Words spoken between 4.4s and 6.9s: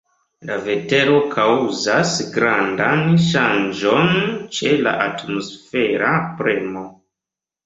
ĉe la atmosfera premo.